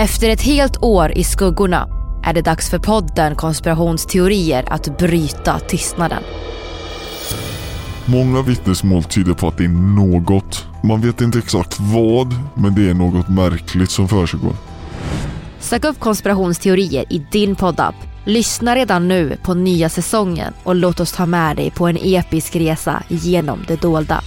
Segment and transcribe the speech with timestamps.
[0.00, 1.88] Efter ett helt år i skuggorna
[2.24, 6.22] är det dags för podden Konspirationsteorier att bryta tystnaden.
[8.04, 10.66] Många vittnesmål tyder på att det är något.
[10.84, 14.52] Man vet inte exakt vad, men det är något märkligt som försiggår.
[15.58, 17.94] Sök upp konspirationsteorier i din poddapp.
[18.24, 22.56] Lyssna redan nu på nya säsongen och låt oss ta med dig på en episk
[22.56, 24.22] resa genom det dolda.